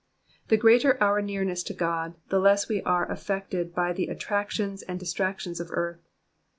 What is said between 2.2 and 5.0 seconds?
the less we are affected by the attractions and